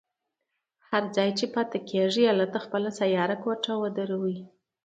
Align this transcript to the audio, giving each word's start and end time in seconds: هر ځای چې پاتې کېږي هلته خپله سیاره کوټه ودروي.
هر 0.89 1.03
ځای 1.15 1.29
چې 1.39 1.45
پاتې 1.53 1.79
کېږي 1.89 2.23
هلته 2.31 2.57
خپله 2.65 2.89
سیاره 2.99 3.35
کوټه 3.43 3.73
ودروي. 3.81 4.37